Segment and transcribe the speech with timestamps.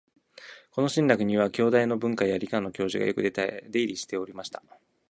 [0.71, 4.63] この「信楽」には、京大の文科や理科の教授がよく出入りしておりました